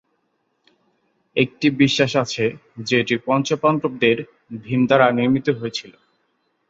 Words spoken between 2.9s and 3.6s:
এটি পঞ্চ